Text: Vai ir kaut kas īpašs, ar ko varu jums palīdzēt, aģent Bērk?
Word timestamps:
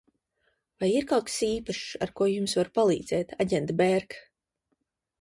Vai 0.83 0.89
ir 0.99 1.05
kaut 1.11 1.27
kas 1.27 1.35
īpašs, 1.49 1.85
ar 2.07 2.15
ko 2.21 2.31
varu 2.31 2.35
jums 2.39 2.75
palīdzēt, 2.81 3.39
aģent 3.47 3.79
Bērk? 3.85 4.21